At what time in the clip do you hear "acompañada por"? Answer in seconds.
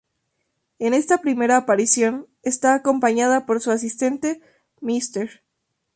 2.73-3.61